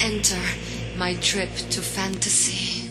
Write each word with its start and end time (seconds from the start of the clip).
enter 0.00 0.40
my 0.96 1.14
trip 1.14 1.50
to 1.70 1.80
fantasy. 1.82 2.83